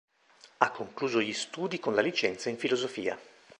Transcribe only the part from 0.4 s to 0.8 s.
Ha